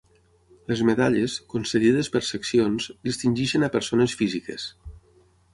[0.71, 4.67] Les medalles, concedides per seccions, distingeixen a persones físiques.